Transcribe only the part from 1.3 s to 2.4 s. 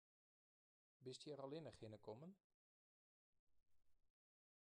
allinne hinne kommen?